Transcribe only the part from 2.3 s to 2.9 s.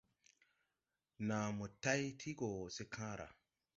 gɔ se